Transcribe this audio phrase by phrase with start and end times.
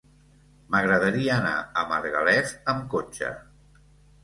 [0.75, 1.51] M'agradaria anar
[1.83, 3.33] a Margalef amb cotxe.